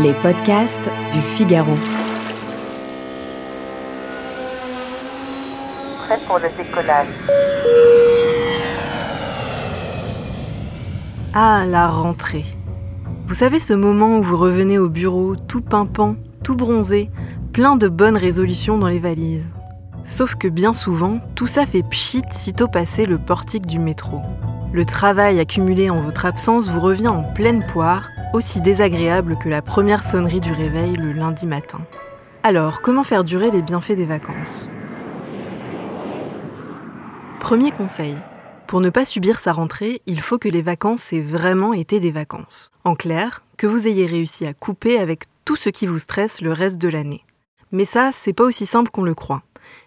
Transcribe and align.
Les 0.00 0.14
podcasts 0.14 0.90
du 1.12 1.20
Figaro. 1.20 1.74
Prêt 5.98 6.18
pour 6.26 6.38
le 6.38 6.48
décollage. 6.56 7.08
Ah, 11.34 11.64
la 11.66 11.88
rentrée. 11.88 12.46
Vous 13.26 13.34
savez 13.34 13.60
ce 13.60 13.74
moment 13.74 14.16
où 14.16 14.22
vous 14.22 14.38
revenez 14.38 14.78
au 14.78 14.88
bureau 14.88 15.36
tout 15.36 15.60
pimpant, 15.60 16.16
tout 16.42 16.56
bronzé, 16.56 17.10
plein 17.52 17.76
de 17.76 17.88
bonnes 17.88 18.16
résolutions 18.16 18.78
dans 18.78 18.88
les 18.88 18.98
valises. 18.98 19.44
Sauf 20.04 20.36
que 20.36 20.48
bien 20.48 20.72
souvent, 20.72 21.18
tout 21.34 21.46
ça 21.46 21.66
fait 21.66 21.82
pchit 21.82 22.22
sitôt 22.30 22.68
passé 22.68 23.04
le 23.04 23.18
portique 23.18 23.66
du 23.66 23.78
métro. 23.78 24.22
Le 24.72 24.86
travail 24.86 25.38
accumulé 25.38 25.90
en 25.90 26.00
votre 26.00 26.24
absence 26.24 26.70
vous 26.70 26.80
revient 26.80 27.08
en 27.08 27.24
pleine 27.34 27.66
poire, 27.66 28.08
aussi 28.32 28.60
désagréable 28.60 29.36
que 29.36 29.48
la 29.48 29.62
première 29.62 30.04
sonnerie 30.04 30.40
du 30.40 30.52
réveil 30.52 30.96
le 30.96 31.12
lundi 31.12 31.46
matin. 31.46 31.80
Alors, 32.42 32.80
comment 32.80 33.04
faire 33.04 33.24
durer 33.24 33.50
les 33.50 33.62
bienfaits 33.62 33.92
des 33.92 34.06
vacances? 34.06 34.68
Premier 37.40 37.70
conseil. 37.70 38.16
Pour 38.66 38.80
ne 38.80 38.88
pas 38.88 39.04
subir 39.04 39.40
sa 39.40 39.52
rentrée, 39.52 40.00
il 40.06 40.20
faut 40.20 40.38
que 40.38 40.48
les 40.48 40.62
vacances 40.62 41.12
aient 41.12 41.20
vraiment 41.20 41.74
été 41.74 42.00
des 42.00 42.10
vacances. 42.10 42.70
En 42.84 42.94
clair, 42.94 43.42
que 43.58 43.66
vous 43.66 43.86
ayez 43.86 44.06
réussi 44.06 44.46
à 44.46 44.54
couper 44.54 44.98
avec 44.98 45.24
tout 45.44 45.56
ce 45.56 45.68
qui 45.68 45.86
vous 45.86 45.98
stresse 45.98 46.40
le 46.40 46.52
reste 46.52 46.78
de 46.78 46.88
l'année. 46.88 47.24
Mais 47.70 47.84
ça, 47.84 48.10
c'est 48.12 48.32
pas 48.32 48.44
aussi 48.44 48.64
simple 48.64 48.90
qu'on 48.90 49.02
le 49.02 49.14
croit. 49.14 49.42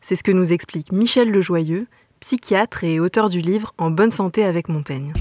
C'est 0.00 0.16
ce 0.16 0.22
que 0.22 0.32
nous 0.32 0.52
explique 0.52 0.92
Michel 0.92 1.30
Lejoyeux, 1.30 1.86
psychiatre 2.20 2.84
et 2.84 3.00
auteur 3.00 3.28
du 3.28 3.40
livre 3.40 3.74
En 3.78 3.90
bonne 3.90 4.10
santé 4.10 4.44
avec 4.44 4.68
Montaigne. 4.68 5.12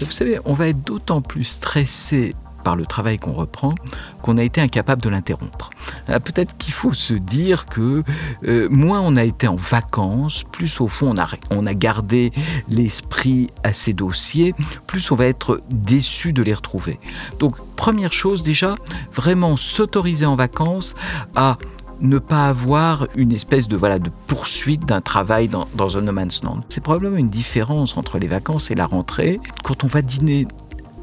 Vous 0.00 0.10
savez, 0.10 0.38
on 0.44 0.52
va 0.52 0.68
être 0.68 0.82
d'autant 0.82 1.22
plus 1.22 1.44
stressé 1.44 2.34
par 2.66 2.74
le 2.74 2.84
travail 2.84 3.16
qu'on 3.20 3.32
reprend 3.32 3.76
qu'on 4.22 4.38
a 4.38 4.42
été 4.42 4.60
incapable 4.60 5.00
de 5.00 5.08
l'interrompre. 5.08 5.70
Euh, 6.08 6.18
peut-être 6.18 6.56
qu'il 6.56 6.74
faut 6.74 6.92
se 6.92 7.14
dire 7.14 7.66
que 7.66 8.02
euh, 8.48 8.66
moins 8.72 9.00
on 9.00 9.14
a 9.14 9.22
été 9.22 9.46
en 9.46 9.54
vacances, 9.54 10.42
plus 10.50 10.80
au 10.80 10.88
fond 10.88 11.14
on 11.52 11.66
a, 11.66 11.74
gardé 11.74 12.32
l'esprit 12.68 13.50
à 13.62 13.72
ces 13.72 13.92
dossiers, 13.92 14.52
plus 14.88 15.12
on 15.12 15.14
va 15.14 15.26
être 15.26 15.60
déçu 15.70 16.32
de 16.32 16.42
les 16.42 16.54
retrouver. 16.54 16.98
Donc 17.38 17.54
première 17.76 18.12
chose 18.12 18.42
déjà, 18.42 18.74
vraiment 19.12 19.56
s'autoriser 19.56 20.26
en 20.26 20.34
vacances 20.34 20.96
à 21.36 21.58
ne 22.00 22.18
pas 22.18 22.48
avoir 22.48 23.06
une 23.14 23.30
espèce 23.30 23.68
de 23.68 23.76
voilà 23.76 24.00
de 24.00 24.10
poursuite 24.26 24.84
d'un 24.86 25.00
travail 25.00 25.46
dans, 25.46 25.68
dans 25.76 25.98
un 25.98 26.00
no 26.00 26.10
man's 26.10 26.42
land. 26.42 26.62
C'est 26.68 26.82
probablement 26.82 27.16
une 27.16 27.30
différence 27.30 27.96
entre 27.96 28.18
les 28.18 28.26
vacances 28.26 28.72
et 28.72 28.74
la 28.74 28.86
rentrée. 28.86 29.38
Quand 29.62 29.84
on 29.84 29.86
va 29.86 30.02
dîner 30.02 30.48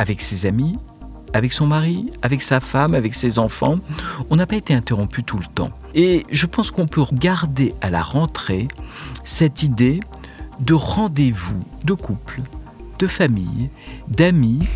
avec 0.00 0.22
ses 0.22 0.46
amis, 0.46 0.76
avec 1.32 1.52
son 1.52 1.66
mari, 1.66 2.10
avec 2.22 2.42
sa 2.42 2.60
femme, 2.60 2.94
avec 2.94 3.14
ses 3.14 3.38
enfants, 3.38 3.78
on 4.30 4.36
n'a 4.36 4.46
pas 4.46 4.56
été 4.56 4.74
interrompu 4.74 5.24
tout 5.24 5.38
le 5.38 5.46
temps. 5.54 5.70
Et 5.94 6.26
je 6.30 6.46
pense 6.46 6.70
qu'on 6.70 6.86
peut 6.86 7.02
garder 7.12 7.74
à 7.80 7.90
la 7.90 8.02
rentrée 8.02 8.68
cette 9.24 9.62
idée 9.62 10.00
de 10.60 10.74
rendez-vous 10.74 11.60
de 11.84 11.94
couple, 11.94 12.42
de 12.98 13.06
famille, 13.06 13.70
d'amis. 14.08 14.66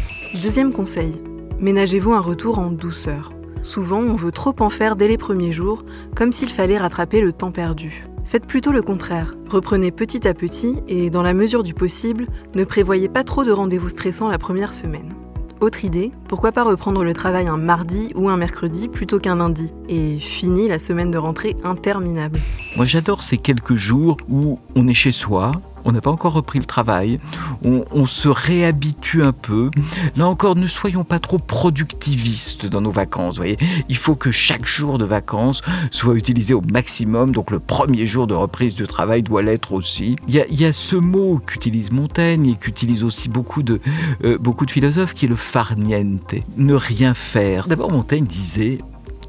Deuxième 0.42 0.72
conseil, 0.72 1.14
ménagez-vous 1.60 2.12
un 2.12 2.20
retour 2.20 2.58
en 2.58 2.70
douceur. 2.70 3.30
Souvent, 3.62 3.98
on 3.98 4.14
veut 4.14 4.32
trop 4.32 4.54
en 4.60 4.70
faire 4.70 4.96
dès 4.96 5.08
les 5.08 5.18
premiers 5.18 5.52
jours, 5.52 5.84
comme 6.14 6.32
s'il 6.32 6.50
fallait 6.50 6.78
rattraper 6.78 7.20
le 7.20 7.32
temps 7.32 7.50
perdu. 7.50 8.04
Faites 8.24 8.46
plutôt 8.46 8.72
le 8.72 8.82
contraire. 8.82 9.34
Reprenez 9.48 9.90
petit 9.90 10.26
à 10.26 10.34
petit 10.34 10.76
et, 10.88 11.10
dans 11.10 11.22
la 11.22 11.34
mesure 11.34 11.62
du 11.62 11.74
possible, 11.74 12.26
ne 12.54 12.64
prévoyez 12.64 13.08
pas 13.08 13.24
trop 13.24 13.44
de 13.44 13.52
rendez-vous 13.52 13.88
stressants 13.88 14.28
la 14.28 14.38
première 14.38 14.72
semaine. 14.72 15.14
Autre 15.60 15.86
idée, 15.86 16.12
pourquoi 16.28 16.52
pas 16.52 16.64
reprendre 16.64 17.02
le 17.02 17.14
travail 17.14 17.48
un 17.48 17.56
mardi 17.56 18.12
ou 18.14 18.28
un 18.28 18.36
mercredi 18.36 18.88
plutôt 18.88 19.18
qu'un 19.18 19.36
lundi 19.36 19.72
Et 19.88 20.18
fini 20.18 20.68
la 20.68 20.78
semaine 20.78 21.10
de 21.10 21.16
rentrée 21.16 21.56
interminable. 21.64 22.38
Moi 22.76 22.84
j'adore 22.84 23.22
ces 23.22 23.38
quelques 23.38 23.74
jours 23.74 24.18
où 24.28 24.58
on 24.74 24.86
est 24.86 24.94
chez 24.94 25.12
soi, 25.12 25.52
on 25.86 25.92
n'a 25.92 26.00
pas 26.00 26.10
encore 26.10 26.32
repris 26.32 26.58
le 26.58 26.64
travail, 26.64 27.20
on, 27.64 28.06
se 28.06 28.28
réhabitue 28.28 29.22
un 29.22 29.32
peu. 29.32 29.70
Là 30.16 30.26
encore, 30.26 30.56
ne 30.56 30.66
soyons 30.66 31.04
pas 31.04 31.18
trop 31.18 31.38
productivistes 31.38 32.66
dans 32.66 32.80
nos 32.80 32.90
vacances. 32.90 33.36
Voyez, 33.36 33.56
il 33.88 33.96
faut 33.96 34.16
que 34.16 34.30
chaque 34.30 34.66
jour 34.66 34.98
de 34.98 35.04
vacances 35.04 35.62
soit 35.90 36.14
utilisé 36.14 36.54
au 36.54 36.60
maximum. 36.60 37.32
Donc 37.32 37.50
le 37.50 37.60
premier 37.60 38.06
jour 38.06 38.26
de 38.26 38.34
reprise 38.34 38.74
de 38.74 38.84
travail 38.84 39.22
doit 39.22 39.42
l'être 39.42 39.72
aussi. 39.72 40.16
Il 40.28 40.34
y, 40.34 40.64
a, 40.64 40.72
ce 40.72 40.96
mot 40.96 41.40
qu'utilise 41.44 41.92
Montaigne 41.92 42.48
et 42.48 42.56
qu'utilisent 42.56 43.04
aussi 43.04 43.28
beaucoup 43.28 43.62
de, 43.62 43.80
euh, 44.24 44.38
beaucoup 44.38 44.66
de 44.66 44.72
philosophes 44.72 45.14
qui 45.14 45.26
est 45.26 45.28
le 45.28 45.36
farniente, 45.36 46.34
ne 46.56 46.74
rien 46.74 47.14
faire. 47.14 47.68
D'abord, 47.68 47.90
Montaigne 47.90 48.26
disait 48.26 48.78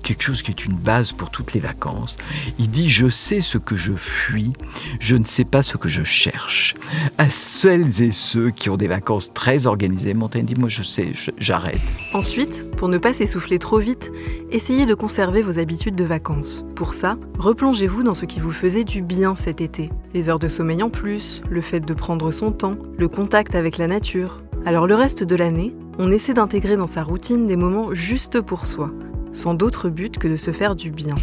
quelque 0.07 0.23
chose 0.23 0.41
qui 0.41 0.51
est 0.51 0.63
une 0.63 0.75
base 0.75 1.11
pour 1.11 1.31
toutes 1.31 1.51
les 1.51 1.59
vacances. 1.59 2.15
Il 2.59 2.69
dit 2.69 2.89
Je 2.89 3.09
sais 3.09 3.41
ce 3.41 3.57
que 3.57 3.75
je 3.75 3.91
fuis, 3.91 4.53
je 5.01 5.17
ne 5.17 5.25
sais 5.25 5.43
pas 5.43 5.61
ce 5.61 5.75
que 5.75 5.89
je 5.89 6.05
cherche. 6.05 6.75
À 7.17 7.29
celles 7.29 8.01
et 8.01 8.13
ceux 8.13 8.49
qui 8.49 8.69
ont 8.69 8.77
des 8.77 8.87
vacances 8.87 9.33
très 9.33 9.67
organisées, 9.67 10.13
Montaigne 10.13 10.45
dit 10.45 10.55
Moi 10.55 10.69
je 10.69 10.81
sais, 10.81 11.11
j'arrête. 11.37 11.81
Ensuite, 12.13 12.71
pour 12.77 12.87
ne 12.87 12.97
pas 12.97 13.13
s'essouffler 13.13 13.59
trop 13.59 13.79
vite, 13.79 14.09
essayez 14.49 14.85
de 14.85 14.93
conserver 14.93 15.41
vos 15.41 15.59
habitudes 15.59 15.95
de 15.95 16.05
vacances. 16.05 16.63
Pour 16.75 16.93
ça, 16.93 17.17
replongez-vous 17.37 18.03
dans 18.03 18.13
ce 18.13 18.25
qui 18.25 18.39
vous 18.39 18.53
faisait 18.53 18.85
du 18.85 19.01
bien 19.01 19.35
cet 19.35 19.59
été. 19.59 19.89
Les 20.13 20.29
heures 20.29 20.39
de 20.39 20.47
sommeil 20.47 20.83
en 20.83 20.89
plus, 20.89 21.41
le 21.49 21.59
fait 21.59 21.81
de 21.81 21.93
prendre 21.93 22.31
son 22.31 22.53
temps, 22.53 22.77
le 22.97 23.09
contact 23.09 23.55
avec 23.55 23.77
la 23.77 23.87
nature. 23.87 24.41
Alors 24.65 24.87
le 24.87 24.95
reste 24.95 25.23
de 25.23 25.35
l'année, 25.35 25.75
on 25.99 26.11
essaie 26.11 26.33
d'intégrer 26.33 26.77
dans 26.77 26.87
sa 26.87 27.03
routine 27.03 27.45
des 27.45 27.57
moments 27.57 27.93
juste 27.93 28.39
pour 28.39 28.67
soi 28.67 28.91
sans 29.33 29.53
d'autre 29.53 29.89
but 29.89 30.17
que 30.17 30.27
de 30.27 30.37
se 30.37 30.51
faire 30.51 30.75
du 30.75 30.91
bien. 30.91 31.15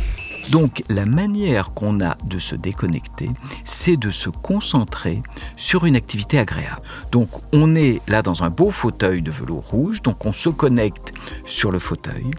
Donc 0.51 0.83
la 0.89 1.05
manière 1.05 1.73
qu'on 1.73 2.01
a 2.01 2.17
de 2.25 2.39
se 2.39 2.55
déconnecter, 2.55 3.31
c'est 3.65 3.97
de 3.97 4.11
se 4.11 4.29
concentrer 4.29 5.23
sur 5.57 5.85
une 5.87 5.97
activité 5.97 6.39
agréable. 6.39 6.83
Donc 7.13 7.29
on 7.53 7.75
est 7.77 8.01
là 8.09 8.23
dans 8.23 8.43
un 8.43 8.51
beau 8.51 8.71
fauteuil 8.71 9.23
de 9.23 9.31
velours 9.31 9.65
rouge, 9.69 10.03
donc 10.03 10.25
on 10.27 10.33
se 10.33 10.49
connecte 10.49 11.13
sur 11.45 11.71
le 11.71 11.79
fauteuil, 11.79 12.31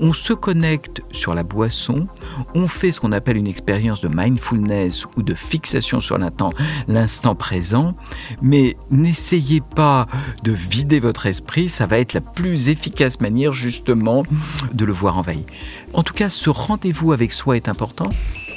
on 0.00 0.12
se 0.12 0.32
connecte 0.32 1.02
sur 1.12 1.34
la 1.34 1.42
boisson, 1.42 2.06
on 2.54 2.66
fait 2.66 2.92
ce 2.92 3.00
qu'on 3.00 3.12
appelle 3.12 3.36
une 3.36 3.48
expérience 3.48 4.00
de 4.00 4.08
mindfulness 4.08 5.06
ou 5.16 5.22
de 5.22 5.34
fixation 5.34 6.00
sur 6.00 6.18
l'instant 6.18 7.34
présent, 7.34 7.94
mais 8.42 8.76
n'essayez 8.90 9.60
pas 9.60 10.06
de 10.42 10.52
vider 10.52 11.00
votre 11.00 11.26
esprit, 11.26 11.68
ça 11.68 11.86
va 11.86 11.98
être 11.98 12.14
la 12.14 12.20
plus 12.20 12.68
efficace 12.68 13.20
manière 13.20 13.52
justement 13.52 14.24
de 14.72 14.84
le 14.84 14.92
voir 14.92 15.18
envahi. 15.18 15.44
En 15.92 16.02
tout 16.02 16.14
cas, 16.14 16.28
ce 16.28 16.50
rendez-vous 16.50 17.12
avec 17.12 17.32
soi 17.32 17.49
est 17.52 17.68
important? 17.68 18.08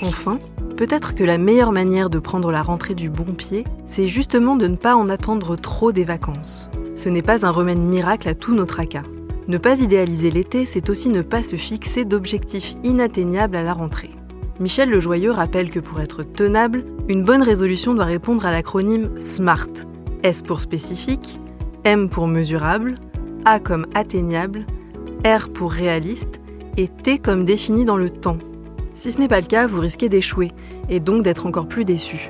Enfin, 0.02 0.40
peut-être 0.78 1.16
que 1.16 1.24
la 1.24 1.38
meilleure 1.38 1.72
manière 1.72 2.10
de 2.10 2.20
prendre 2.20 2.52
la 2.52 2.62
rentrée 2.62 2.96
du 2.96 3.10
bon 3.10 3.34
pied, 3.34 3.64
c'est 3.86 4.08
justement 4.08 4.56
de 4.56 4.68
ne 4.68 4.76
pas 4.76 4.96
en 4.96 5.10
attendre 5.10 5.56
trop 5.56 5.92
des 5.92 6.04
vacances. 6.04 6.70
Ce 6.96 7.10
n'est 7.10 7.22
pas 7.22 7.46
un 7.46 7.52
remède 7.52 7.80
miracle 7.80 8.30
à 8.30 8.36
tous 8.36 8.54
nos 8.54 8.66
tracas. 8.66 9.04
Ne 9.48 9.58
pas 9.58 9.80
idéaliser 9.80 10.32
l'été, 10.32 10.66
c'est 10.66 10.90
aussi 10.90 11.10
ne 11.10 11.22
pas 11.22 11.44
se 11.44 11.56
fixer 11.56 12.06
d'objectifs 12.06 12.76
inatteignables 12.84 13.56
à 13.56 13.64
la 13.64 13.74
rentrée. 13.74 14.12
Michel 14.60 14.90
Lejoyeux 14.90 15.32
rappelle 15.32 15.72
que 15.72 15.80
pour 15.80 16.00
être 16.00 16.24
tenable, 16.24 16.86
une 17.10 17.24
bonne 17.24 17.44
résolution 17.44 17.94
doit 17.94 18.06
répondre 18.06 18.46
à 18.46 18.52
l'acronyme 18.52 19.10
SMART. 19.18 19.68
S 20.24 20.42
pour 20.42 20.62
spécifique, 20.62 21.40
M 21.84 22.08
pour 22.08 22.28
mesurable, 22.28 22.96
A 23.44 23.60
comme 23.60 23.86
atteignable, 23.94 24.66
R 25.26 25.50
pour 25.50 25.72
réaliste 25.72 26.40
et 26.78 26.88
T 26.88 27.18
comme 27.18 27.44
défini 27.44 27.84
dans 27.84 27.98
le 27.98 28.10
temps. 28.10 28.38
Si 28.96 29.12
ce 29.12 29.20
n'est 29.20 29.28
pas 29.28 29.42
le 29.42 29.48
cas, 29.48 29.68
vous 29.68 29.80
risquez 29.80 30.10
d'échouer 30.10 30.52
et 30.90 31.00
donc 31.00 31.24
d'être 31.24 31.46
encore 31.46 31.68
plus 31.68 31.86
déçu. 31.86 32.30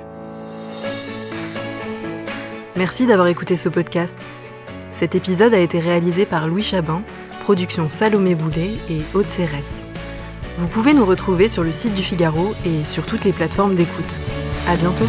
Merci 2.76 3.06
d'avoir 3.06 3.28
écouté 3.28 3.58
ce 3.58 3.70
podcast. 3.70 4.18
Cet 4.94 5.16
épisode 5.16 5.54
a 5.54 5.60
été 5.60 5.80
réalisé 5.80 6.26
par 6.26 6.48
Louis 6.48 6.64
Chabin, 6.64 7.02
production 7.44 7.90
Salomé 7.90 8.36
Boulet 8.36 8.72
et 8.90 9.02
Haute 9.14 9.30
Cérès. 9.30 9.84
Vous 10.58 10.68
pouvez 10.68 10.94
nous 10.94 11.06
retrouver 11.06 11.50
sur 11.50 11.64
le 11.64 11.74
site 11.74 11.96
du 11.96 12.04
Figaro 12.04 12.54
et 12.66 12.84
sur 12.84 13.06
toutes 13.06 13.26
les 13.26 13.34
plateformes 13.34 13.76
d'écoute. 13.76 14.22
À 14.68 14.76
bientôt! 14.76 15.08